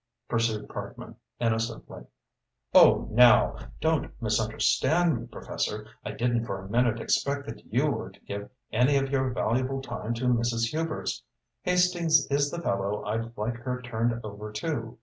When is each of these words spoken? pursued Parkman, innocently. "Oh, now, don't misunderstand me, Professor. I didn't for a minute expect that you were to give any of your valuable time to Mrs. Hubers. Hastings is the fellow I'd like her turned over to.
pursued 0.27 0.67
Parkman, 0.67 1.15
innocently. 1.39 2.03
"Oh, 2.73 3.07
now, 3.11 3.55
don't 3.79 4.11
misunderstand 4.19 5.15
me, 5.15 5.27
Professor. 5.27 5.85
I 6.03 6.13
didn't 6.13 6.45
for 6.47 6.59
a 6.59 6.67
minute 6.67 6.99
expect 6.99 7.45
that 7.45 7.63
you 7.71 7.85
were 7.85 8.09
to 8.09 8.19
give 8.21 8.49
any 8.71 8.95
of 8.97 9.11
your 9.11 9.29
valuable 9.29 9.79
time 9.79 10.15
to 10.15 10.25
Mrs. 10.25 10.71
Hubers. 10.71 11.21
Hastings 11.61 12.25
is 12.31 12.49
the 12.49 12.63
fellow 12.63 13.03
I'd 13.05 13.37
like 13.37 13.57
her 13.57 13.79
turned 13.79 14.19
over 14.23 14.51
to. 14.53 14.97